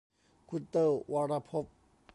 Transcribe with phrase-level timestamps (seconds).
[0.49, 1.65] คุณเติ้ล วรภพ